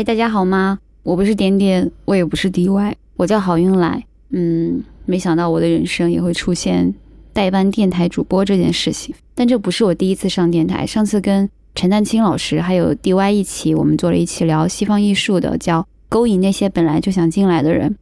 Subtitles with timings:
[0.00, 0.78] 嗨，大家好吗？
[1.02, 4.02] 我不是点点，我也不是 DY，我叫郝运来。
[4.30, 6.94] 嗯，没想到我的人生也会出现
[7.34, 9.14] 代班电台主播这件事情。
[9.34, 17.94] 但这不是我第一次上电台，上次跟陈丹青老师还有 DY 一起，我们做了一期聊西方艺术的，叫勾引那些本来就想进来的人。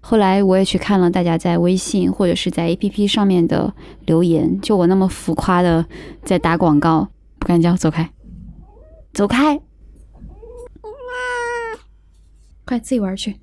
[0.00, 3.72] 后来我也去看了大家在微信或者是在 APP 上面的
[4.04, 5.86] 留言，就我那么浮夸的
[6.22, 8.10] 在打广告，不敢叫，走开，
[9.14, 9.58] 走开。
[12.66, 13.36] 快自己玩去！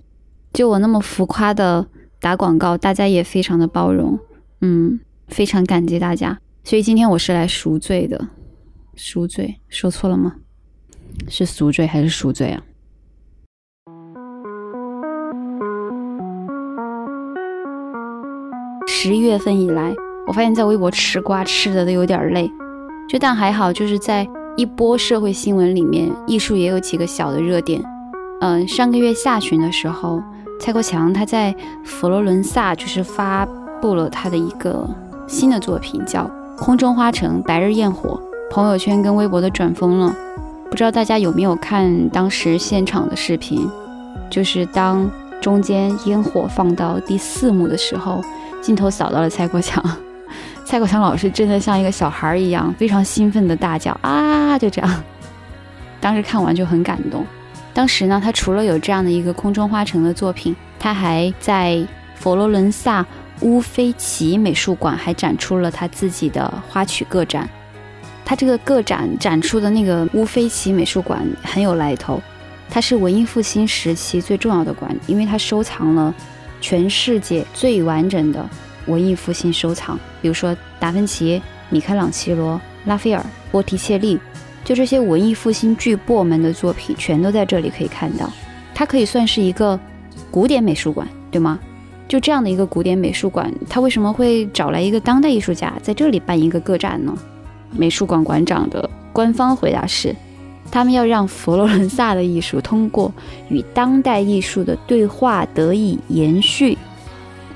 [0.52, 1.88] 就我那么浮夸的
[2.20, 4.20] 打广告，大家也非常的包容，
[4.60, 5.00] 嗯，
[5.30, 6.38] 非常感激大家。
[6.66, 8.28] 所以今天我是来赎罪的，
[8.96, 10.36] 赎罪说错了吗？
[11.30, 12.62] 是赎罪还是赎罪啊？
[18.86, 19.94] 十一月份以来，
[20.28, 22.52] 我发现在微博吃瓜吃的都有点累，
[23.08, 24.28] 就但还好，就是在
[24.58, 27.82] 一波社会新闻里面，艺术也有几个小的热点。
[28.46, 30.22] 嗯，上个月下旬的时候，
[30.60, 31.56] 蔡国强他在
[31.86, 33.48] 佛罗伦萨就是发
[33.82, 34.86] 布了他的一个
[35.26, 36.26] 新的作品，叫
[36.58, 38.20] 《空中花城白日焰火》，
[38.54, 40.14] 朋友圈跟微博都转疯了。
[40.70, 43.66] 不知道大家有没有看当时现场的视频？
[44.30, 48.22] 就是当中间烟火放到第四幕的时候，
[48.62, 49.82] 镜头扫到了蔡国强，
[50.66, 54.60] 蔡国强老师真的像一个小孩一样，非常兴奋的大叫啊！
[54.60, 55.04] 就这样，
[56.02, 57.26] 当时看完就很感动。
[57.74, 63.06] 当时呢，他除了有这样的一个空中花城的作品，他还在佛罗伦萨
[63.42, 67.50] 乌菲齐美术馆还展出了他自己的花曲个展。
[68.24, 72.22] 他这个个展展出的那个乌菲齐美术馆很有来头，
[72.70, 76.14] 它是文艺复兴时期最重要的馆，因为它收藏了
[76.62, 78.48] 全世界最完整的
[78.86, 84.20] 文艺复兴收藏，比如说达芬奇、米开朗基罗、拉斐尔、波提切利。
[84.64, 88.30] 就这些文艺复兴巨擘们的作品，全都在这里可以看到。
[88.74, 89.80] 它可以算是一个
[90.32, 91.60] 古典美术馆，对吗？
[92.08, 97.14] 就这样的一个古典美术馆，它为什么会找来一个当代艺术家在这里办一个个展呢？
[97.72, 100.16] 美术馆馆长的官方回答是：
[100.72, 103.12] 他们要让佛罗伦萨的艺术通过
[103.50, 106.78] 与当代艺术的对话得以延续。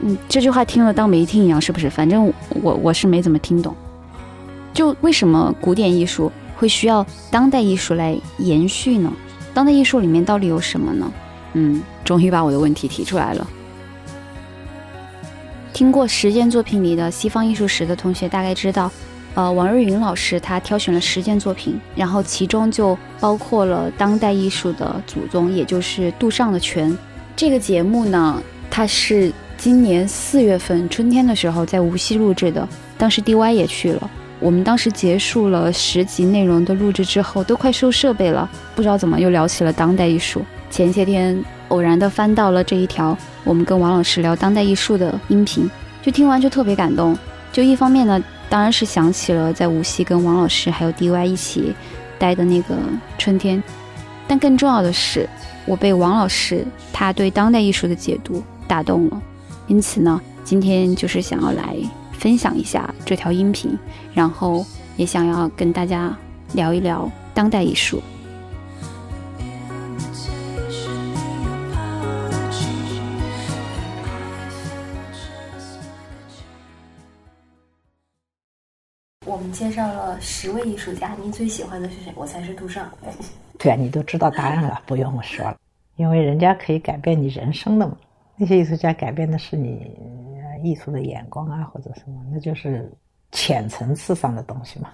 [0.01, 1.89] 嗯，这句话听了当没听一样，是不是？
[1.89, 2.31] 反正
[2.61, 3.75] 我我是没怎么听懂。
[4.73, 6.31] 就为什么古典艺术？
[6.57, 9.13] 会需要当代艺术来延续呢？
[9.53, 11.11] 当代艺术里面到底有什么呢？
[11.53, 13.47] 嗯，终于把我的问题提出来了。
[15.73, 18.91] 听过实践作品里的西方艺术史的同学大概知道，
[19.35, 26.95] 呃，王瑞云老师他挑选了十件作品，然后其中就包括了当代艺术的祖宗，也就是杜尚的泉。
[27.35, 28.41] 这个节目呢，
[28.71, 32.67] 它是今年四月份春天的时候在无锡录制的，
[32.97, 34.09] 当时 DY 也去了。
[34.39, 40.45] 我们当时结束了十集内容的录制之后，都快收设备了，不知道怎么又聊起了当代艺术。
[40.69, 45.69] 前些天偶然的翻到了这一条我们跟王老师聊当代艺术的音频，
[46.03, 47.17] 就听完就特别感动。
[47.51, 51.73] 就一方面呢，当然是想起了在无锡跟王老师还有 DY 一起
[52.19, 52.75] 待的那个
[53.17, 53.63] 春天，
[54.27, 55.27] 但更重要的是，
[55.65, 59.21] 我被王老师他对当代艺术的解读打动了。
[59.65, 61.75] 因此呢，今天就是想要来。
[62.17, 63.77] 分享一下这条音频，
[64.13, 64.65] 然后
[64.97, 66.15] 也想要跟大家
[66.53, 68.01] 聊一聊当代艺术。
[79.25, 82.11] 我们介绍了十位艺术家，您最喜欢的是谁？
[82.15, 82.89] 我才是杜尚。
[83.59, 85.55] 对啊，你都知道答案了， 不用我说了，
[85.97, 87.95] 因为人家可以改变你人生的嘛。
[88.35, 89.91] 那些艺术家改变的是你。
[90.63, 92.91] 艺术的眼光啊，或者什么，那就是
[93.31, 94.89] 浅层次上的东西嘛。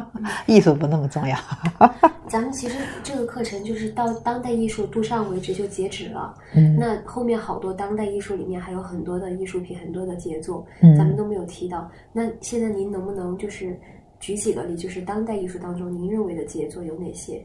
[0.46, 1.36] 艺术不那么重要。
[2.28, 6.34] 咱们其实这个课程就是到当代艺术杜尚为止就截止了。
[6.54, 6.76] 嗯。
[6.76, 11.90] 那后面好多当代艺术里面还有很多的艺术品，很多的杰作，咱们都没有提到。
[12.12, 13.78] 那现在您能不能就是
[14.20, 17.42] 举几个例，就是当代艺术当中您认为的杰作有哪些？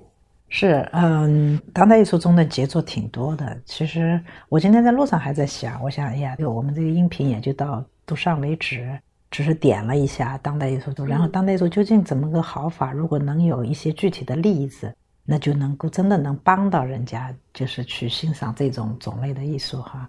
[0.55, 3.59] 是，嗯，当代艺术中的杰作挺多的。
[3.65, 8.87] 其实我今天在路上还在想，我想，哎呀，就我们这个音频也就到都上为止，
[9.31, 12.91] 只是点了一下当代艺术中然后当代艺术究竟怎么个好法？
[12.91, 14.93] 如果能有一些具体的例子，
[15.25, 20.07] 那就能够真的能帮到人家，就是去欣赏这种种类的艺术哈。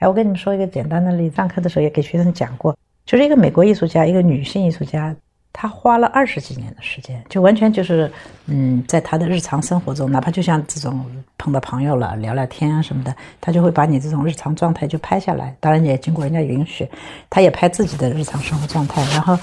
[0.00, 2.76] 哎，我跟你们说一个简单的例子，上课的时候也给学生讲过，
[3.06, 5.14] 就是一个美国艺术家，一个女性艺术家。
[5.52, 8.10] 他花了二十几年的时间，就完全就是，
[8.46, 11.04] 嗯，在他的日常生活中，哪怕就像这种
[11.36, 15.56] 碰到朋友了聊聊天啊什么的，他就会把你这种日常状态就拍下来。
[15.58, 16.88] 当然也经过人家允许，
[17.28, 19.36] 他也拍自己的日常生活状态，然后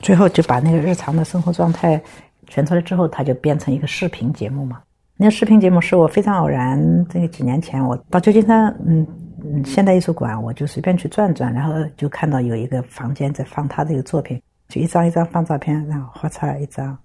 [0.00, 2.00] 最后就把那个日常的生活状态
[2.48, 4.80] 选出来之后，他就变成一个视频节目嘛。
[5.16, 9.06] 那个视频节目是我非常偶然，这个几年前我到旧金山，嗯
[9.44, 14.40] 嗯，现代艺术馆，我就随便去转转，然后就看到有一个房间在放他这个作品，
[14.74, 16.98] 就一张一张放照片，然后画出来一张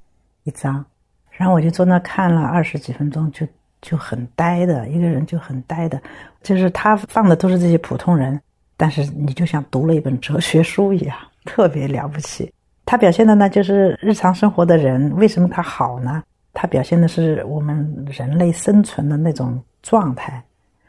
[0.43, 0.83] 一张，
[1.29, 3.45] 然后我就坐那看了二十几分钟，就
[3.79, 6.01] 就很呆的一个人就很呆的，
[6.41, 8.41] 就是他放的都是这些普通人，
[8.75, 12.51] 但是你就像读了一本哲学书一样，特别了不起。
[12.85, 16.23] 他表现的呢，就是日常生活的人，为什么他好呢？
[16.55, 20.43] 他表现的是我们人类生存的那种状态，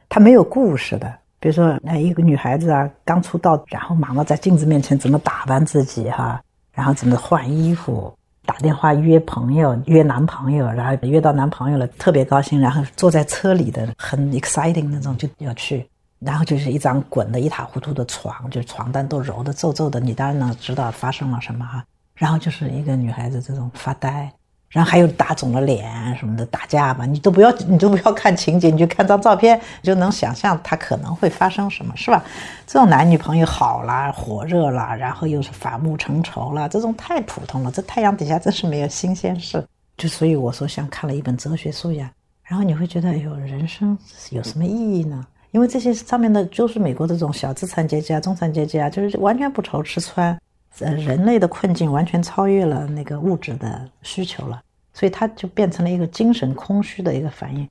[0.09, 1.15] 他没有故事的。
[1.39, 8.13] 比如说，哎，一个女孩子啊，刚出道，然后忙着在镜子面前怎么打扮自己哈，然后怎么换衣服，
[8.45, 15.89] 打电话约朋友、约男朋友，然后约到男朋友了，特别高兴，然后坐在车里的很 exciting 那种就要去，
[16.19, 21.85] 然后就是一张滚得一塌糊涂的床，就是床单都揉得皱皱的，你当然能知道发生了什么哈。
[22.15, 24.31] 然后就是一个女孩子这种发呆。
[24.71, 32.23] 然后还有打肿了脸什么的打架吧，你都不要，你都不要看情节，你就看张照片，就能想象他可能会发生什么，是吧？
[32.69, 37.71] 这种男女朋友好啦，火热啦，然后又是反目成仇啦，这种太普通了。
[37.73, 42.09] 这太阳底下真是没有新鲜事，就所以我说像看了一本哲学书一样。
[42.45, 43.99] 然后你会觉得，哎呦，人生
[44.31, 45.27] 有什么意义呢？
[45.51, 50.39] 因为这些上面的就是美国这种小资产阶级啊、中产阶级啊，就是完全不愁吃穿。
[50.79, 54.63] 呃，人类的困境完全超越了那个物质的需求了，
[54.95, 57.69] 所以它就变成了一个精神空虚的一个反应。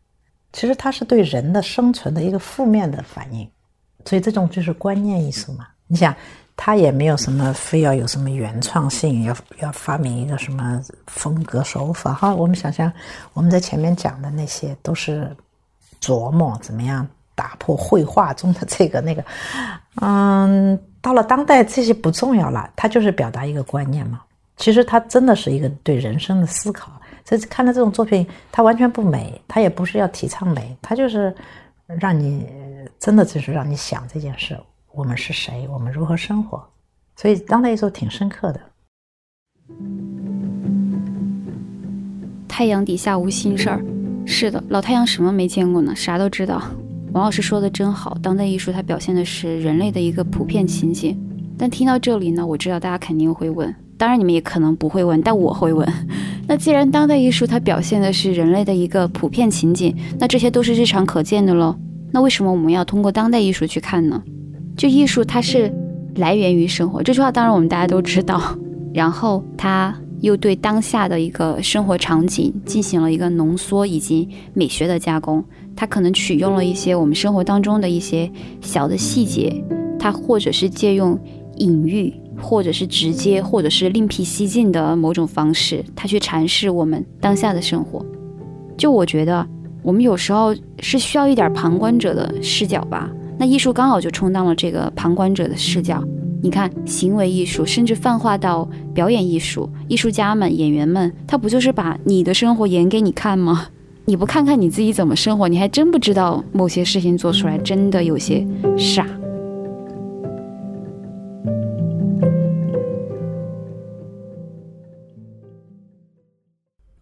[0.54, 3.50] 其实它是对人的生存的一个负面的反应，
[4.06, 5.66] 所以这种就是观念艺术嘛。
[5.88, 6.14] 你想，
[6.56, 12.36] 它也没有什么非要有什么原创性，要要发明一个什么风格手法哈。
[12.36, 12.92] 我们想想，
[13.34, 15.36] 我们在前面讲的那些都是
[16.00, 19.26] 琢磨怎么样打破绘画中的这个那个，
[20.02, 20.80] 嗯。
[21.02, 24.22] 到了当代，这些不重要了，它就是表达一个观念嘛。
[24.58, 26.92] 其实它真的是一个对人生的思考。
[27.24, 31.34] 所以看到这种作品，它完全不美，它也不是要提倡美，它就是
[31.86, 32.48] 让你
[33.00, 34.60] 真的就是让你想这件事：
[34.92, 35.68] 我们是谁？
[35.72, 36.62] 我们如何生活？
[37.16, 38.60] 所以当代艺术挺深刻的。
[42.48, 43.80] 太阳底下无心事儿，
[44.26, 45.96] 是的，老太阳什么没见过呢？
[45.96, 46.62] 啥都知道。
[47.12, 51.18] 王老师说的真好，当代艺术它表现的是人类的一个普遍情景。
[51.58, 55.88] 但听到这里呢，我知道大家肯定会问，当然你们也可能不会问，但我会问。
[56.48, 61.76] 那既然当代艺术它表现的是人类的一个普遍情景，那这些都是日常可见的喽。
[62.12, 64.22] 那为什么我们要通过当代艺术去看呢？
[64.78, 65.74] 就艺术它是
[66.16, 68.40] 来源于生活这句话，当然我们大家都知道。
[68.94, 75.44] 然后它又对当下的一个生活场景进行了一个浓缩以及美学的加工。
[75.80, 78.30] 他可能取用了一些我们生活当中的一些
[78.60, 79.64] 小的细节，
[79.98, 81.18] 他或者是借用
[81.56, 88.06] 隐喻，或者是直接，或者是另辟蹊径的某种方式，他去阐释我们当下的生活。
[88.78, 89.48] 就我觉得，
[89.82, 93.10] 我们有时候是需要一点旁观者的视角吧。
[93.38, 96.04] 那艺术刚好就充当了这个旁观者的视角。
[96.44, 103.68] 你看，行为艺术，甚至泛化到表演艺术，艺术家们、演员们，他不就是把你的生活演给你看吗？
[104.10, 108.44] 你不看看你自己怎么生活，你还真不知道某些事情做出来真的有些
[108.76, 109.06] 傻。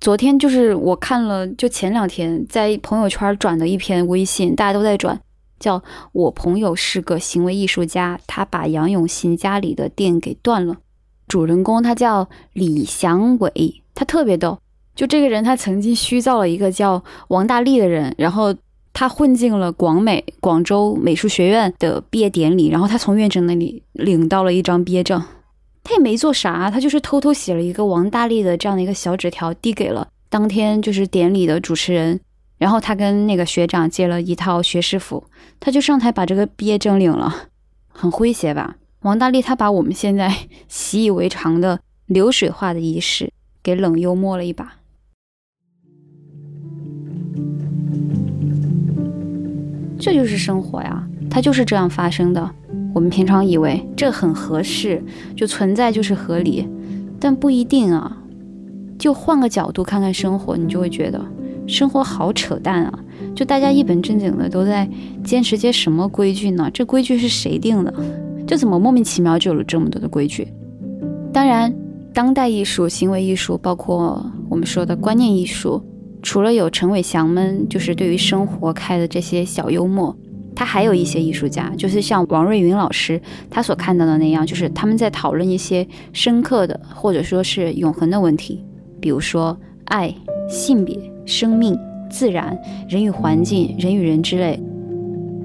[0.01, 5.18] 昨天就是我看了，就前两天在朋友圈转的一篇微信，大家都在转，
[5.61, 10.76] 叫我朋友是个行为艺术家，他把杨永信家里的电给断了。
[11.30, 14.59] 主人公他叫李祥伟，他特别逗。
[14.97, 18.54] 就这个人，他曾经虚造了一个叫王大力的人，然后
[18.94, 25.23] 他混进了广美广州美术学院的毕业典礼，然后他从院长那里领到了一张毕业证，
[25.83, 32.19] 他也没做啥，他就是偷偷写了一个王大力的这样的一个小纸条，递给了当天就是典礼的主持人，
[32.57, 35.23] 然后他跟那个学长借了一套学士服，
[35.59, 37.44] 他就上台把这个毕业证领了，
[37.89, 38.77] 很诙谐吧？
[39.01, 40.35] 王大力他把我们现在
[40.68, 44.73] 习以为常的流水化的仪式给冷幽默了一把。
[49.99, 52.49] 这就是生活呀，它就是这样发生的。
[52.94, 55.03] 我们平常以为这很合适，
[55.35, 56.67] 就存在就是合理，
[57.19, 58.17] 但不一定啊。
[58.97, 61.23] 就换个角度看看生活，你就会觉得
[61.67, 62.99] 生活好扯淡啊！
[63.35, 64.89] 就大家一本正经的都在
[65.23, 66.69] 坚持些什么规矩呢？
[66.73, 67.94] 这规矩是谁定的？
[68.47, 70.47] 就怎么莫名其妙就有了这么多的规矩？
[71.31, 71.71] 当然，
[72.11, 75.83] 当代艺术、行为艺术，包括我们说的观念艺术。
[76.28, 80.14] 除了有陈伟祥们，就是对于生活开的这些小幽默，
[80.54, 83.19] 他还有一些艺术家，就是像王瑞云老师
[83.50, 88.62] 他所看到的那样，就是他们在讨论一些深刻的或者说是永恒的问题，
[89.00, 90.14] 比如说爱、
[90.50, 91.80] 性别、生命、
[92.12, 94.62] 自然、人与环境、人与人之类。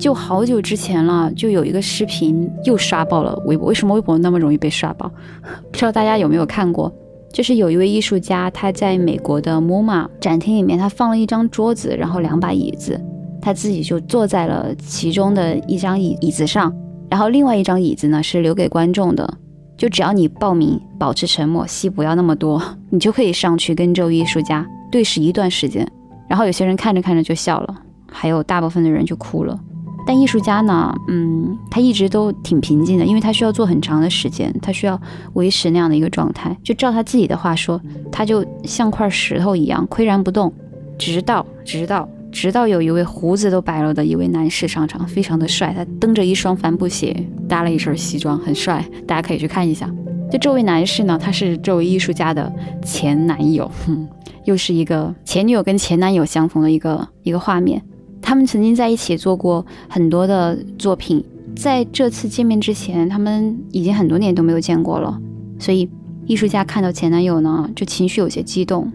[0.00, 3.68] 就好久之前了，就有一个视频又刷爆了微博。
[3.68, 5.08] 为什么微博那么容易被刷爆？
[5.70, 6.92] 不知道大家有没有看过？
[7.32, 13.00] 就是有一位艺术家，他在美国的 MoMA 展厅里面，他放了一张桌子，然后两把椅子，
[13.40, 16.72] 他自己就坐在了其中的一张椅椅子上，
[17.10, 19.38] 然后另外一张椅子呢是留给观众的。
[19.78, 25.90] 就只要你报名，保持沉默，戏不要那么多， 你就可以上去跟这位艺术家对视一段时间。
[26.28, 27.74] 然后有些人看着看着就笑了，
[28.10, 29.58] 还有大部分的人就哭了。
[30.06, 35.00] 但艺术家呢，嗯，他一直都挺平静的，因为他需要做很长的时间，他需要
[35.34, 36.56] 维持那样的一个状态。
[36.62, 37.80] 就照他自己的话说，
[38.10, 40.52] 他就像块石头一样岿然不动，
[40.98, 47.14] 直到直到直到有一位胡子都白了的一位男士上场，非常的帅，他蹬着一双帆布鞋，
[47.48, 49.88] 搭了一身西装，很帅，大家可以去看一下。
[50.30, 52.50] 就这位男士呢，他是这位艺术家的
[52.82, 54.08] 前男友，哼，
[54.46, 57.82] 又是一个前女友跟前男友相逢的一个一个画面。
[58.22, 61.22] 他们曾经在一起做过很多的作品，
[61.54, 65.20] 在这次见面之前，他们已经很多年都没有见过了，
[65.58, 65.88] 所以
[66.26, 68.90] 艺术家看到前男友呢，就情绪有些激动。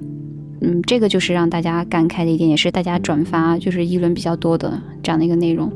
[0.62, 5.72] 嗯，这个就是让大家感慨的一点，也是大家转发就是议论比较多的这样的一个内容。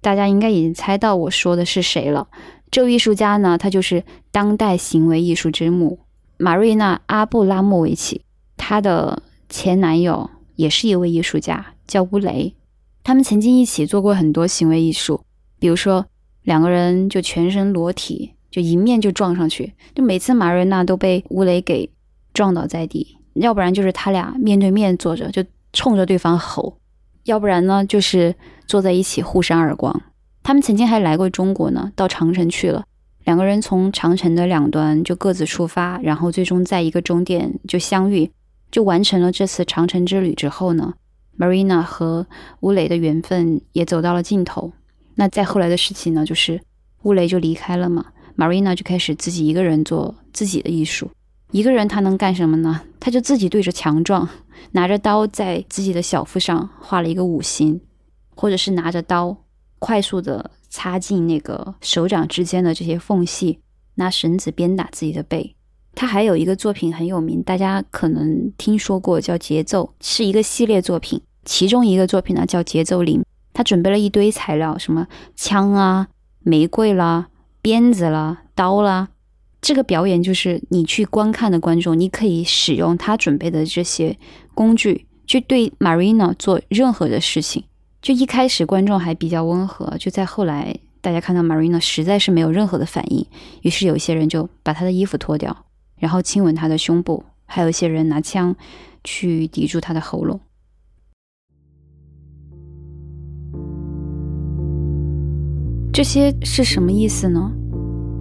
[0.00, 2.28] 大家应该已经猜到我说的是谁了。
[2.70, 5.98] 这位艺术家呢，他就是当代行为艺术之母
[6.36, 8.22] 马瑞娜·阿布拉莫维奇。
[8.56, 12.54] 她的前男友也是一位艺术家，叫乌雷。
[13.02, 15.22] 他们曾经一起做过很多行为艺术，
[15.58, 16.04] 比如说
[16.42, 21.88] 两个人就全身裸体，就迎面就撞上去，就每次马瑞娜都被乌雷给
[22.34, 26.76] 撞倒在地；要不然就是他俩面对面坐着，就冲着对方吼。
[27.28, 28.34] 要不然呢，就是
[28.66, 30.00] 坐在一起互扇耳光。
[30.42, 32.84] 他们曾经还来过中国呢，到长城去了。
[33.24, 38.30] 两个人从长城的两端就各自出发，然后最终在一个终点就相遇，
[38.70, 40.32] 就完成了这次长城之旅。
[40.32, 40.94] 之后呢
[41.38, 42.26] ，Marina 和
[42.60, 44.72] 乌雷的缘分也走到了尽头。
[45.16, 46.58] 那再后来的事情呢，就是
[47.02, 48.06] 乌雷就离开了嘛
[48.38, 51.10] ，Marina 就开始自己一个人做自己的艺术。
[51.50, 52.82] 一个人他能干什么呢？
[53.00, 54.28] 他就自己对着墙撞。
[54.72, 57.80] 拿着刀在自己的小腹上画了一个五星，
[58.34, 59.34] 或者是拿着刀
[59.78, 63.60] 快速的插进那个手掌之间的这些缝隙，
[63.94, 65.54] 拿绳子鞭打自己的背。
[65.94, 71.20] 他还有一个作品很有名，大家可能听说过，叫《节奏》，是一个系列作品。
[71.44, 73.20] 其中一个作品呢叫《节奏零》，
[73.52, 76.08] 他准备了一堆材料，什么枪啊、
[76.40, 77.28] 玫瑰啦、
[77.62, 79.08] 鞭子啦、刀啦。
[79.60, 84.16] 这个表演就是你去观看的观众，你可以使用他准备的这些
[84.54, 87.64] 工具去对 Marina 做任何的事情。
[88.00, 93.26] 就一开始观众还比较温和，就在后来大家看到 Marina 实在是没有任何的反应，
[93.62, 95.64] 于是有一些人就把他的衣服脱掉，
[95.96, 98.54] 然后亲吻他的胸部，还有一些人拿枪
[99.02, 100.40] 去抵住他的喉咙。
[105.92, 107.52] 这些是什么意思呢？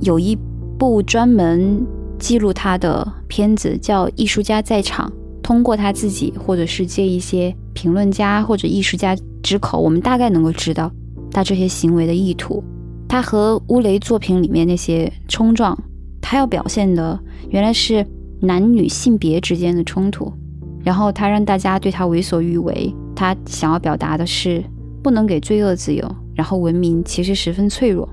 [0.01, 0.35] 有一。
[0.77, 1.85] 部专门
[2.19, 5.09] 记录他的片子叫《艺术家在场》，
[5.41, 10.91] 通过他自己或者是借一些评论家或者艺术家之口，我们大概能够知道
[11.31, 12.63] 他这些行为的意图。
[13.07, 15.77] 他和乌雷作品里面那些冲撞，
[16.21, 17.17] 他要表现的
[17.49, 18.05] 原来是
[18.41, 20.31] 男女性别之间的冲突，
[20.83, 22.93] 然后他让大家对他为所欲为。
[23.15, 24.63] 他想要表达的是
[25.01, 26.05] 不能给罪恶自由，
[26.35, 28.07] 然后文明其实十分脆弱。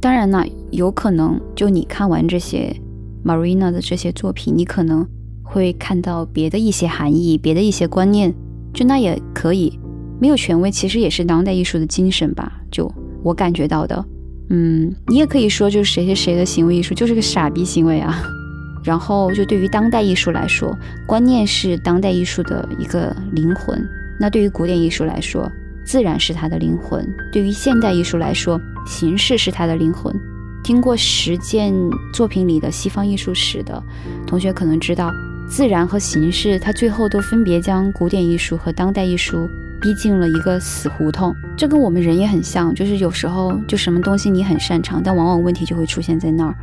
[0.00, 2.74] 当然呢，有可能就你看完这些
[3.22, 5.06] Marina 的这些作品，你可能
[5.42, 8.34] 会看到别的一些含义，别的一些观念，
[8.72, 9.78] 就那也可以，
[10.18, 12.50] 没有权威，其实也是当代艺术的精神吧。
[12.70, 12.90] 就
[13.22, 14.02] 我感觉到的，
[14.48, 18.22] 嗯，你也可以说，就是谁谁谁的行为艺术就是个傻逼行为啊。
[18.82, 20.74] 然后就对于当代艺术来说，
[21.06, 23.86] 观念是当代艺术的一个灵魂，
[24.18, 25.46] 那对于古典艺术来说。
[25.84, 27.06] 自然是它的灵魂。
[27.32, 30.14] 对于现代艺术来说，形式是它的灵魂。
[30.62, 31.74] 听过实践
[32.12, 33.82] 作品里的西方艺术史的
[34.26, 35.10] 同学可能知道，
[35.48, 39.48] 自然和形式，它最后都分别将古典艺术和当代艺术
[39.80, 41.34] 逼进了一个死胡同。
[41.56, 46.54] 这跟我们人也很像，就是有时候就什么东西你很擅长，但往往问题就会出现在那儿。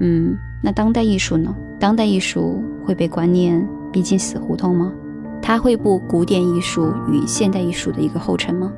[0.00, 1.54] 嗯，那当代艺术呢？
[1.78, 4.92] 当代艺术会被观念逼进死胡同吗？
[5.42, 8.72] 它会步古典艺术与现代艺术的一个后尘吗？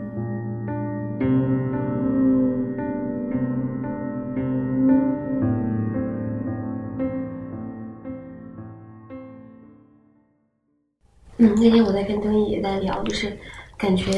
[11.39, 13.37] 嗯，那天我在跟东毅也在聊，就是
[13.77, 14.13] 感觉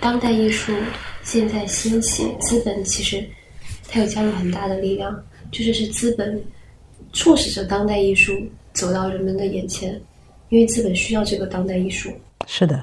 [0.00, 0.72] 当代艺术
[1.22, 3.24] 现在兴起，资本其实
[3.88, 5.16] 它有加入很大的力量，
[5.52, 6.42] 就是是资本
[7.12, 8.32] 促使着当代艺术
[8.72, 10.00] 走到人们的眼前，
[10.54, 12.12] 因为资本需要这个当代艺术。
[12.46, 12.80] 是的，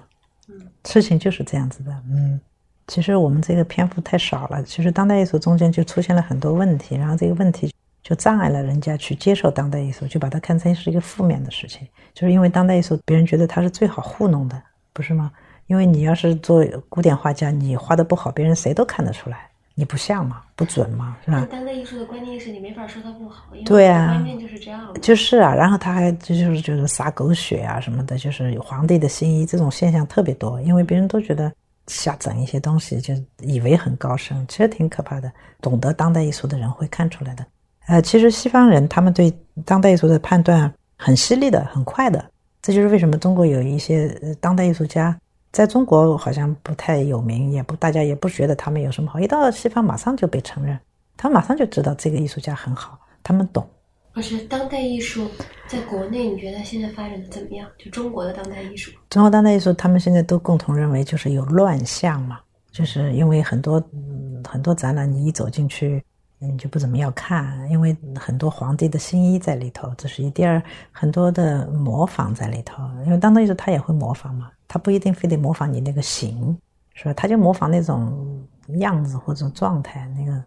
[0.50, 2.38] 嗯，事情就是这样子的，嗯。
[2.86, 7.74] 其实我们这个篇幅太少了，其实当代艺术中间就出现了很多问题，然后这个问题
[8.04, 14.62] 就障碍了人家去接受当代艺术，就把它看成是一个负面的事情，就是因为当代艺术别人觉得它是最好糊弄的，
[14.92, 15.32] 不是吗？
[15.68, 21.48] 因为你要是做古典画家，你画的不好，别人谁都看得出来，你不像嘛，不准嘛，是吧？
[21.52, 24.94] 当代艺术的观念是你没法说它不好，对啊，观念就是这样。
[25.02, 31.52] 就是啊，然后他还就就是觉得撒狗血啊什么的，就是皇帝的新衣这种现象特别多，因为别人都觉得。
[31.88, 35.30] 瞎整一些东西，就以为很高深，其实挺可怕的。
[35.60, 37.46] 懂得当代艺术的人会看出来的。
[37.88, 39.34] 呃，其实西方人他们对
[39.66, 42.24] 当代艺术的判断很犀利的，很快的。
[42.62, 44.08] 这就是为什么中国有一些
[44.40, 45.20] 当代艺术家
[45.52, 49.20] 在中国好像不太有名，也不大家也不觉得他们有什么好。
[49.20, 50.80] 一到西方，马上就被承认，
[51.18, 53.68] 他们马上就知道这个艺术家很好，他们懂。
[54.14, 55.30] 不是当代艺术
[55.68, 57.68] 在国内，你觉得现在发展的怎么样？
[57.78, 62.40] 就中国的当代艺术，中国当代艺术，他们现在都共同认为就是有乱象嘛，
[62.72, 63.82] 就是因为很多
[64.46, 66.04] 很多展览，你一走进去，
[66.42, 76.58] 你就不怎么要看，因为很多皇帝的新衣在里头，这是一；第二，很多的模仿在里头，因为当代艺术他也会模仿嘛，他不一定非得模仿你那个形，
[76.96, 77.14] 是吧？
[77.14, 78.44] 他就模仿那种
[78.80, 80.44] 样子或者状态，那个。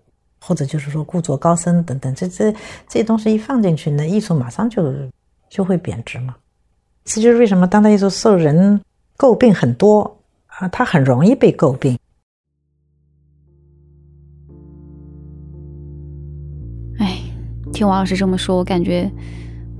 [0.46, 2.58] 或者就是说故作高深等等，这这这
[3.00, 4.92] 些东西一放进去，那艺术马上就
[5.48, 6.36] 就会贬值嘛。
[7.02, 8.78] 这就是为什么当代艺术受人
[9.16, 10.02] 诟病很多
[10.48, 11.98] 啊，它很容易被诟病。
[17.74, 19.10] 听王老师这么说，我感觉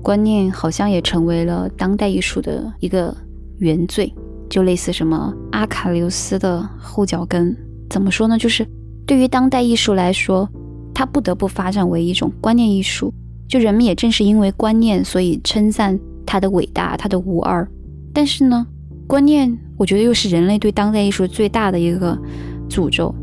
[0.03, 3.15] 观念好像也成为了当代艺术的一个
[3.59, 4.13] 原罪，
[4.49, 7.55] 就类似什么阿卡琉斯的后脚跟。
[7.89, 8.37] 怎么说呢？
[8.37, 8.67] 就是。
[9.07, 10.49] 对于当代艺术来说，
[10.93, 13.13] 它不得不发展为一种观念艺术。
[13.47, 17.65] 就人们也正是因为观念，所以称赞它的伟大，它的无二。
[18.11, 18.65] 但是呢，
[19.07, 22.19] 观念我觉得又是人类对当代艺术最大的一个
[22.67, 23.13] 诅咒。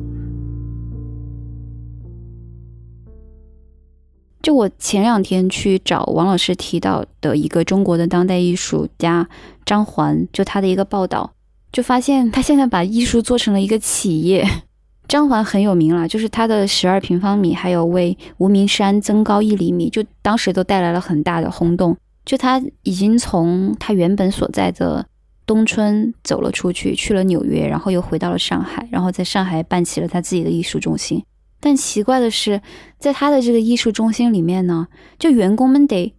[4.42, 9.28] 就我前两天去找王老师提到的一个中国的当代艺术家
[9.64, 11.32] 张环，就他的一个报道，
[11.70, 14.44] 就发现 他现在把艺术做成了一个企业。
[15.08, 21.96] 张环很有名了，就是他的十二平方米，还有为无名山增高一厘米，就当时都带来了很大的轰动。
[22.24, 25.04] 就他已经从他原本所在的
[25.44, 31.22] 东村走了出去，去了纽约，然后又回到了上海，然后在上海办起了他自己的艺术中心。
[31.64, 32.60] 但奇怪的是，
[32.98, 36.12] 在他的这个艺术中心里面呢，就员工们得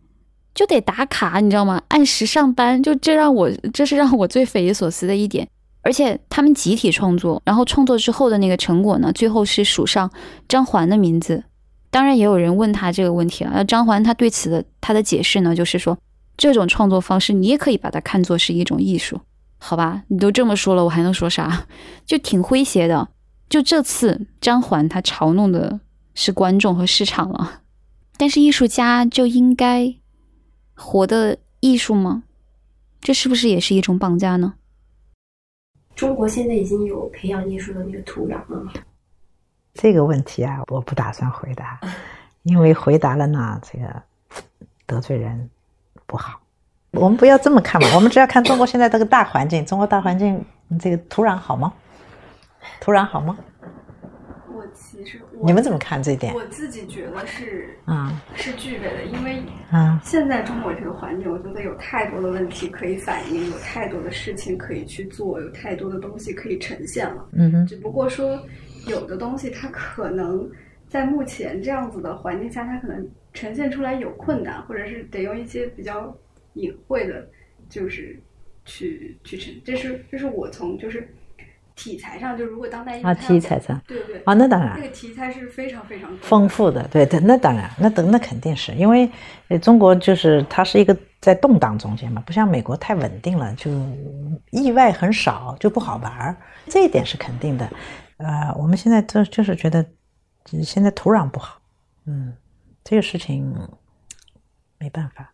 [0.56, 1.82] 就得打卡，你知道吗？
[1.90, 5.46] 按时上班，就这让我这是让我最匪夷所思的一点。
[5.82, 10.10] 而且他们集体创作，然后创作之后的那个成果呢，最后是署上
[10.48, 11.44] 张环的名字。
[11.90, 13.52] 当然，也有人问他这个问题了。
[13.54, 15.98] 那张环他对此的他的解释呢，就是说
[16.38, 19.20] 这种创作方式你也可以把它看作是一种艺术，
[19.58, 20.04] 好吧？
[20.08, 21.66] 你都这么说了，我还能说啥？
[22.08, 23.10] 就挺诙谐的。
[23.54, 25.80] 就这次张环他嘲弄的
[26.16, 27.62] 是观众和市场了，
[28.18, 29.94] 但是艺术家就应该
[30.74, 32.24] 活的艺术吗？
[33.00, 34.56] 这是不是也是一种绑架呢？
[35.94, 38.74] 中国现在已经有培养艺术的那个土壤了吗？
[39.76, 41.80] 这个问题啊，我不打算回答，
[42.42, 44.02] 因为回答了呢，这个
[44.88, 45.48] 得罪人
[46.08, 46.42] 不好。
[46.94, 50.44] 我们不要这么看嘛，我们只要看中国现在这个大环境，中国大环境
[50.80, 51.72] 这个土壤好吗？
[52.80, 53.38] 土壤好吗？
[54.56, 56.32] 我其实你们怎么看这一点？
[56.34, 67.28] 我自己觉得是，啊，是具备的，因为啊，现在中国这个环境，我觉得有太多的问题可以反映，有太多的事情可以去做，有太多的东西可以呈现了。
[67.34, 68.40] 嗯哼，只不过说，
[68.86, 70.48] 有的东西它可能
[70.88, 76.16] 在目前这样子的环境下，它可能呈现出来有困难，或者是得用一些比较
[76.54, 77.28] 隐晦的，
[77.70, 78.16] 就是
[78.66, 79.52] 去去呈。
[79.66, 81.12] 这是这是我从就是。
[81.76, 89.10] 题材上，就如果当代艺术啊，题材上，对对啊，那当然，这个题材是非常非常丰富的，对对，那当然，那等那肯定是因为
[89.48, 93.72] 呃中国就是它是一个在动荡中间嘛，不像美国太稳定了，就
[94.52, 97.68] 意外很少，就不好玩儿，这一点是肯定的。
[98.18, 99.84] 呃，我们现在就就是觉得
[100.64, 101.60] 现在土壤不好，
[102.06, 102.34] 嗯，
[102.84, 103.54] 这个事情
[104.78, 105.34] 没办法，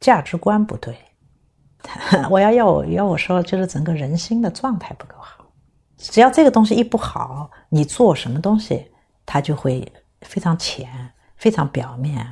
[0.00, 0.96] 价值观不对，
[2.28, 5.43] 我要要我要我说，就是整个人心的状态不够好。
[5.96, 8.90] 只要这个东西一不好，你做什么东西，
[9.24, 9.90] 它就会
[10.22, 10.88] 非常浅、
[11.36, 12.26] 非常表面，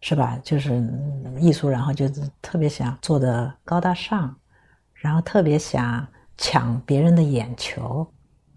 [0.00, 0.38] 是吧？
[0.42, 0.82] 就是
[1.38, 4.34] 艺术，然后就是特别想做的高大上，
[4.94, 8.06] 然后特别想抢别人的眼球。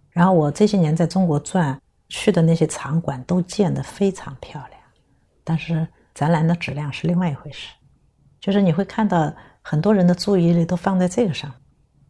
[0.09, 4.81] 然后我这些年在中国转去的那些场馆都建得非常漂亮，
[5.43, 7.73] 但是展览的质量是另外一回事。
[8.39, 11.59] 就是你会看到很多人的注意力都放在这个上面。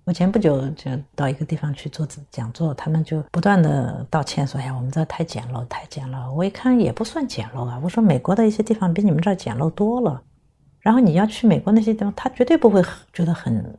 [0.06, 10.22] 我前不久就到一个地方去做讲座，他们就不断的道歉说：“哎呀，我们这太简陋，太简陋。”我一看也不算简陋啊，我说美国的一些地方比你们这儿简陋多了。
[10.80, 13.76] 然后你要去美国那些地方，他绝对不会觉得很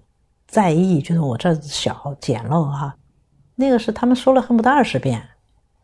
[0.49, 2.97] 在意，觉得我这小简陋哈。
[3.55, 5.23] 那个是他们说了恨不得二十遍，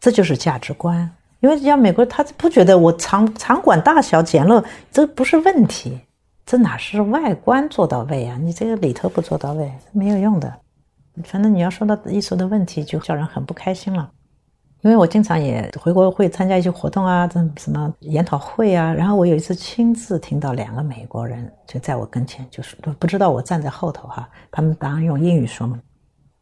[0.00, 1.08] 这就是价值观。
[1.38, 6.00] 因为像美国，他不觉得我场场馆大小简陋这不是问题，
[6.44, 8.36] 这哪是外观做到位啊？
[8.40, 10.52] 你这个里头不做到位没有用的。
[11.24, 14.10] 反正你要说到艺术的问题，就叫人很不开心了。
[14.80, 18.92] 因为我经常也回国会参加一些活动啊，这什么研讨会啊。
[18.92, 25.78] 然后我有一次亲自听到两个美国人就在我跟前，就是不知道我站在后头哈，他们当然用英语说嘛。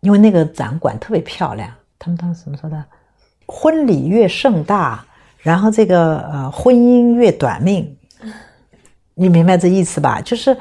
[0.00, 2.82] 因为那个展馆特别漂亮，他们当时怎么说的？
[3.46, 5.04] 婚礼越盛大，
[5.38, 7.94] 然后这个呃婚姻越短命。
[9.20, 10.20] 你明白这意思吧？
[10.22, 10.56] 就是。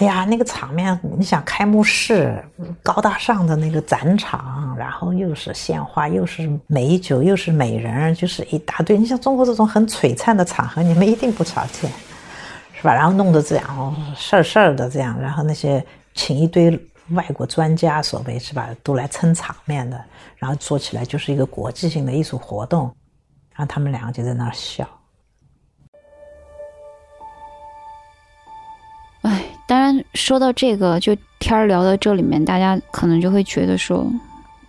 [0.00, 2.40] 哎呀，那个场面，你想开幕式，
[2.84, 8.96] 高大上的那个展场，然后又是鲜花，又是美酒，又是美人，就是一大堆。
[8.96, 11.90] 你像中国这种很璀璨的场合，你们一定不少见，
[12.74, 12.94] 是吧？
[12.94, 16.70] 然后弄得这样事儿事儿的这样，然后那些请一堆
[17.10, 20.00] 外国专家，所谓是吧，都来撑场面的，
[20.36, 22.84] 然后做起来就是一个国际性的艺术活动，
[23.52, 24.88] 然后他们两个就在那儿笑。
[29.68, 34.10] 当然，说到这个，就天儿聊到这里面，大家可能就会觉得说，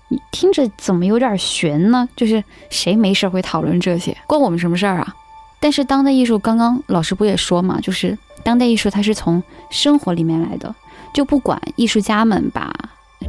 [0.10, 2.08] 你听着怎么有点悬呢？
[2.18, 5.16] 就是谁没事会讨论这些，关我们什么事儿啊？
[5.62, 10.76] 但是当代艺术，刚刚老师不也说嘛，就是当代艺术它是从生活里面来的，
[11.14, 12.70] 就不管艺术家们把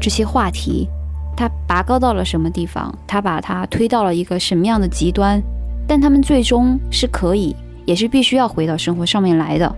[0.00, 0.88] 这些话题，
[1.36, 5.40] 他拔高到了什么地方，他把它推到了一个什么样的极端，
[5.86, 7.54] 但他们最终是可以，
[7.84, 9.72] 也是必须要回到生活上面来的。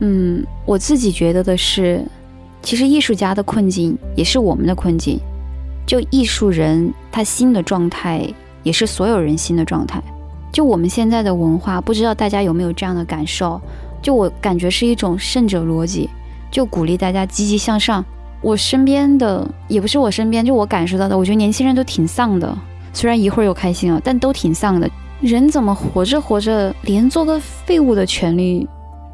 [0.00, 2.04] 嗯，我自己觉得的是，
[2.62, 5.18] 其实艺术家的困境也是我们的困境。
[5.86, 8.28] 就艺术人他新的状态，
[8.62, 10.02] 也是所有人新的状态。
[10.52, 13.60] 就我们现在的文化，不知道大家有没有这样的感受？
[14.00, 16.08] 就我感觉是一种胜者逻辑，
[16.50, 18.04] 就鼓励大家积极向上。
[18.40, 22.56] 我身边的也不是我身边，就我感受到的，我觉得年轻人都挺丧的。
[22.92, 24.88] 虽然一会儿又开心了，但都挺丧的。
[25.20, 28.68] 人怎么活着活着，连做个废物的权利？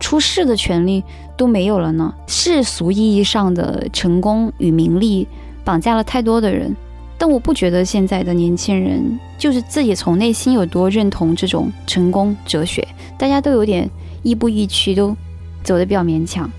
[0.05, 1.03] 出世的权利
[1.35, 2.15] 都没有了呢？
[2.27, 5.27] 世俗意义上的成功与名利
[5.65, 6.77] 绑架了太多的人，
[7.17, 12.87] 但我不觉得现在的年轻人就是自己从内心有多认同这种成功哲学。
[13.17, 13.89] 大家都有点
[14.23, 15.17] 亦步亦趋，都
[15.63, 16.51] 走得比较勉强。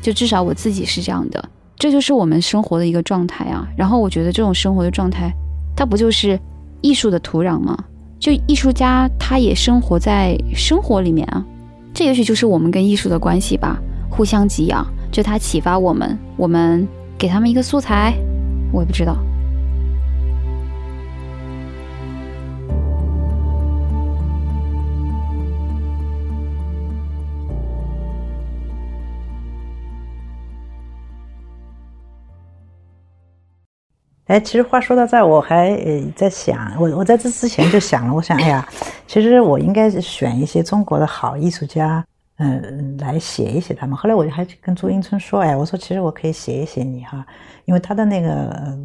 [0.00, 3.68] 就至少我自己是这样的，这就是我们生活的一个状态啊。
[3.76, 5.30] 然后我觉得这种生活的状态，
[5.76, 6.40] 它不就是
[6.80, 7.76] 艺术的土壤吗？
[8.18, 11.44] 就艺术家他也生活在生活里面啊。
[11.94, 13.80] 这也许就是我们跟艺术的关系吧，
[14.10, 18.12] 互相给养，就它启发我们，我们给他们一个素材，
[18.72, 19.16] 我也不知道。
[34.26, 38.66] 哎，其实话说到这儿，我还呃在想，我我在这之前就想了，我想，哎呀，
[39.06, 42.02] 其实我应该选一些中国的好艺术家，
[42.38, 43.94] 嗯，来写一写他们。
[43.94, 47.26] 后来我就还跟朱英春说，哎，我说其实我可以写一写你哈，
[47.66, 48.78] 因为他的那个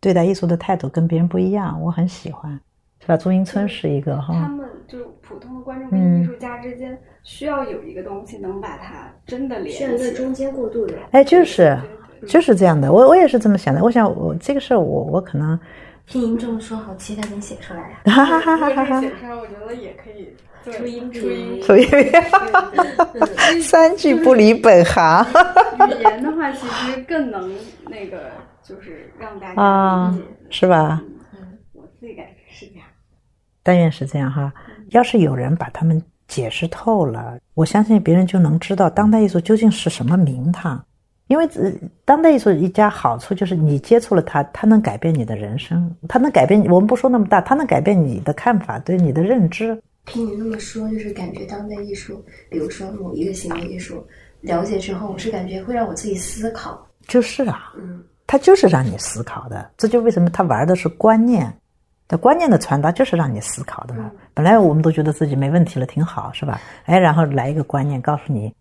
[0.00, 2.58] 对待艺术的态度跟别人不一样，我很喜欢，
[2.98, 3.16] 是吧？
[3.16, 11.78] 朱英春是一个哈，他们就普通的观众跟艺术家之间需要有一个东西能把它真的连，需要一个中间过渡的，哎，就是。
[12.26, 13.82] 就是这样的，我我也是这么想的。
[13.82, 15.58] 我想，我这个事儿，我我可能
[16.06, 17.96] 听您这么说，好期待能写出来呀！
[18.12, 19.00] 哈哈哈哈哈！
[19.02, 21.86] 写出来，我觉得也可以出音出音出音，
[23.62, 25.24] 三句不离本行。
[25.88, 27.52] 语言的话，其实更能
[27.88, 28.30] 那个，
[28.62, 31.02] 就是让大家理解，是吧？
[31.34, 32.84] 嗯，我自己感觉是这样。
[33.62, 34.52] 但愿是这样哈。
[34.90, 40.84] 要是有人把他们解释透了，我相信别人就能知道当代艺术究竟是什么名堂。
[41.32, 41.48] 因为
[42.04, 49.80] 当代艺术一家好处就是你接触了它，它能改变你的人生，它能改变我们不说那么大，它能改变你的看法，对你的认知。
[50.04, 54.06] 听你那么说，就是感觉当代艺术，比如说某一个行为艺术，
[54.42, 56.86] 了解之后，我是感觉会让我自己思考。
[57.08, 59.70] 就是啊，嗯，它就是让你思考的。
[59.78, 61.50] 这就为什么他玩的是观念，
[62.08, 64.12] 的观念的传达就是让你思考的嘛。
[64.34, 66.60] 本来我们都觉得自己没问题了，挺好，是吧？
[66.84, 68.52] 哎，然后来一个观念告诉你。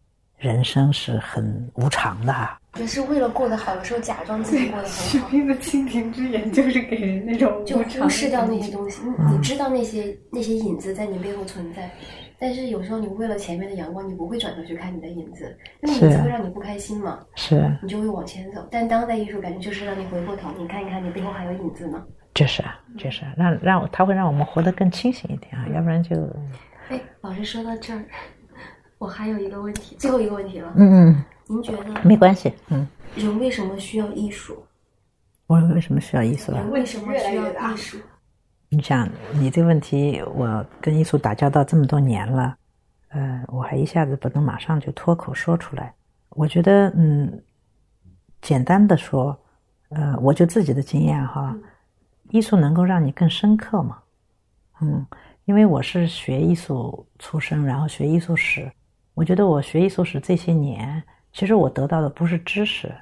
[0.42, 2.60] 人生是很无常的哈。
[2.80, 8.72] 也是为了过得好，有时候假装自己过得许很好，冰的蜻蜓之眼就是给人那种就忽视掉那些。
[8.72, 9.02] 东西。
[9.04, 11.92] 你你知道那些那些影子在你背后存在，
[12.40, 18.68] 但是有时候你为了前面的阳光，你不会转头去看你的影子，那个影子会让你不开心嘛，是，你就会往前走。
[18.72, 22.04] 但当代艺术感觉就是让你回过头，你看一看你背后还有影子呢。
[22.34, 26.16] 就是啊，就是啊让让它会让我们活得更清醒一点啊，要不然就
[26.88, 28.02] 哎，老师说到这儿，
[29.02, 30.72] 我还有一个问题，最后一个问题了。
[30.76, 32.88] 嗯嗯，您觉得没关系，嗯。
[33.16, 34.64] 人为什么需要艺术？
[35.48, 36.60] 我为什么需要艺术啊？
[36.60, 37.98] 人为什么需要艺术？
[38.70, 42.56] 你想，你这个问题，我跟艺术打交道这么多年了，
[43.08, 45.92] 呃，我还一下子不能马上就脱口说出来。
[46.30, 47.44] 我觉得，嗯，
[48.40, 49.36] 简单的说，
[49.90, 51.58] 呃，我就自己的经验哈，
[52.30, 53.98] 艺术能够让你更深刻嘛，
[54.80, 55.04] 嗯，
[55.46, 58.72] 因为我是学艺术出身，然后学艺术史，
[59.14, 61.02] 我觉得我学艺术史这些年，
[61.34, 62.94] 其实我得到的不是知识，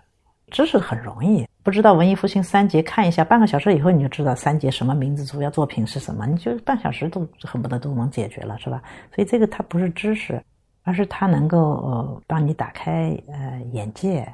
[0.52, 8.82] 知识很容易，不知道文艺复兴三杰看一下，半个小时以后你就知道三杰什么名字，主要作品是什么，你就半小时都恨不得都能解决了，是吧？
[9.13, 10.41] 所以这个它不是知识，
[10.84, 14.28] 而是它能够呃帮你打开呃眼界，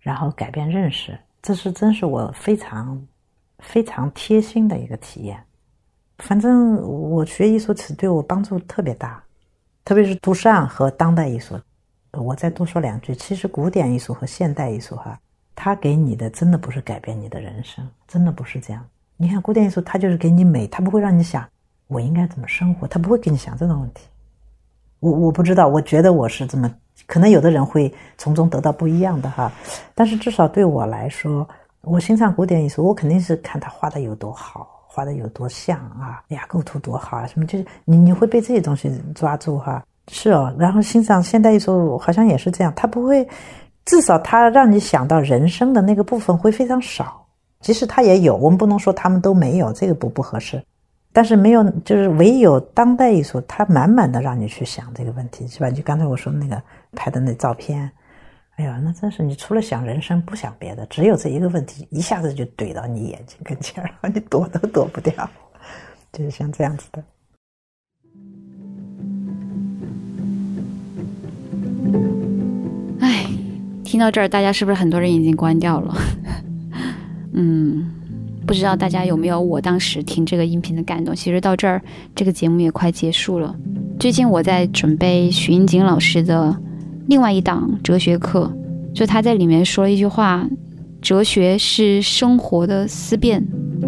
[0.00, 3.06] 然后改变认识，这是真是我非常
[3.58, 5.38] 非常贴心的一个体验。
[6.18, 9.22] 反正我学艺术史对我帮助特别大，
[9.88, 11.58] 特别是杜尚和当代艺术。
[12.12, 15.18] 我再多说两句，其实古典艺术和现代艺术哈，
[15.54, 18.84] 它给你的真的不是改变你的人生，真的不是这样。
[19.16, 21.42] 你看古典艺术，它就是给你美，它不会让你想
[21.86, 24.06] 我应该怎么生活，它不会给你想这种问题。
[25.00, 26.70] 我我不知道，我觉得我是这么，
[27.06, 29.50] 可能有的人会从中得到不一样的哈，
[29.94, 31.48] 但是至少对我来说，
[31.80, 39.80] 我欣赏古典艺术，我肯定是看他画的有多好，画的有多像啊，哎呀，构图多好啊，什么就是你你会被这些东西抓住哈。
[40.10, 43.28] 是哦，然后欣赏现代艺术好像也是这样，它不会，
[43.84, 47.24] 至少它让你想到人生的那个部分会非常少，
[47.60, 50.60] 即使它也有，我们不能说他们都没有，这个不不合适。
[51.12, 55.70] 但是没有，就是唯有当代艺术，它满满的让你去想这个问题，是吧？
[55.70, 56.60] 就刚才我说那个
[56.96, 57.90] 拍的那照片，
[58.58, 65.30] 哎呀，那真是你除了想人生不想别的，只有这一个问题，一下子就怼到你眼睛跟前儿， 你躲都躲不掉，
[66.12, 67.04] 就是像这样子的。
[72.98, 73.26] 唉，
[73.84, 75.94] 听到这儿，大家是不是很多人已经关掉了？
[77.34, 77.88] 嗯，
[78.44, 81.14] 不知道大家有没有我当时听这个音频的感动。
[81.14, 81.80] 其实到这儿，
[82.12, 83.54] 这个节目也快结束了。
[84.00, 86.60] 最近我在准备徐英锦老师的
[87.08, 88.52] 另外一档哲学课，
[88.94, 90.46] 就他在里面说了一句话
[91.00, 93.42] ：“哲学是生活的思辨。”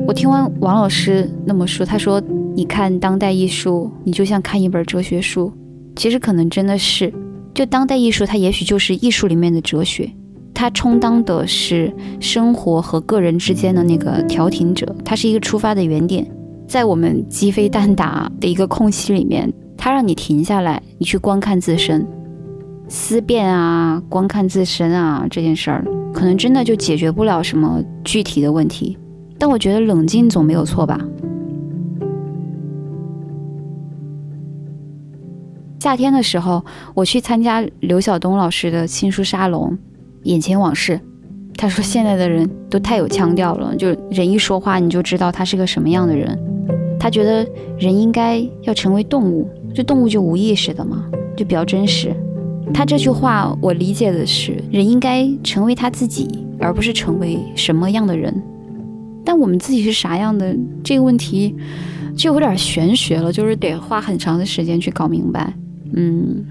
[0.09, 2.18] 我听完王老师那么说，他说
[2.56, 5.52] ：“你看当代艺术，你就像看一本哲学书。”
[5.96, 7.12] 其实可能真的是。
[7.52, 10.11] 就当代艺术，它也许就是艺术里面的哲学，
[10.54, 16.26] 它充当的是生活和个人之间的那个调停者，它是一个出发的原点，
[16.66, 22.06] 在我们鸡飞蛋打的一个空隙里面，它让你停下来，你去观看自身，
[22.92, 28.98] 思辨啊，观看自身啊，这件事儿可能真的就解决不了什么具体的问题，
[29.38, 31.00] 但我觉得冷静总没有错吧。
[35.79, 39.70] 夏天的时候，我去参加刘晓东老师的新书沙龙，
[40.24, 40.94] 《眼前往事》。
[41.57, 46.37] 他说现在的人都太有腔调了，就人一说话你就知道他是个什么样的人。
[46.98, 47.46] 他觉得
[47.79, 51.05] 人应该要成为动物，这动物就无意识的嘛，
[51.37, 52.12] 就比较真实。
[52.72, 56.28] 他这句话我理解的是，人应该成为他自己，
[56.59, 58.35] 而不是成为什么样的人。
[59.24, 61.54] 但我们自己是啥样的这个问题，
[62.16, 65.52] 就有点玄学了，就是得花很长的时间去搞明白。
[65.92, 66.44] 嗯，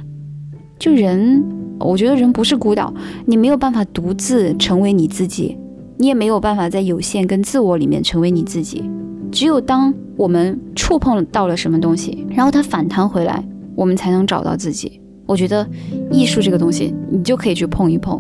[0.77, 1.43] 就人，
[1.79, 2.93] 我觉得人不是孤岛，
[3.25, 5.57] 你没有办法独自成为你自己，
[5.97, 8.83] 你也没有办法在有限跟自我里面成为你自己。
[9.31, 13.43] 只有当我们触碰到了什么东西，然后它反弹回来，
[13.75, 15.01] 我们才能找到自己。
[15.29, 15.63] 我觉得
[16.11, 18.19] 艺术这个东西，你就可以去碰一碰。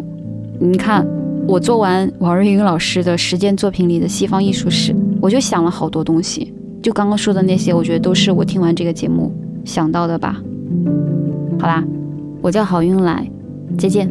[0.59, 1.03] 你看，
[1.47, 6.53] 我做完王瑞云老师的实践作品里的西方艺术史，我就想了好多东西。
[6.83, 9.33] 就刚刚说的那些，我觉得都是我听完这个节目
[9.65, 10.39] 想到的吧。
[11.59, 11.83] 好啦，
[12.43, 13.27] 我叫郝运来，
[13.75, 14.07] 再见。